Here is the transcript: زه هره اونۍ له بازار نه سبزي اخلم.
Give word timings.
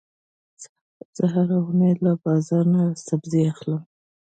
زه 1.15 1.23
هره 1.33 1.57
اونۍ 1.63 1.93
له 2.03 2.11
بازار 2.25 2.65
نه 2.73 2.83
سبزي 3.07 3.41
اخلم. 3.51 3.81